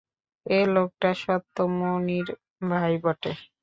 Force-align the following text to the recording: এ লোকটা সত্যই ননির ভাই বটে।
এ 0.45 0.59
লোকটা 0.75 1.09
সত্যই 1.21 1.69
ননির 1.79 2.27
ভাই 2.69 2.93
বটে। 3.03 3.31